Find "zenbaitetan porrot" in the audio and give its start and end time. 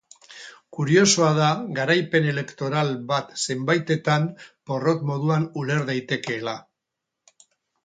3.45-5.07